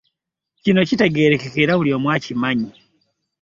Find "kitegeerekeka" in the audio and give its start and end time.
0.89-1.57